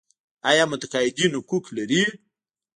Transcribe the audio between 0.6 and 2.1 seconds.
متقاعدین حقوق لري؟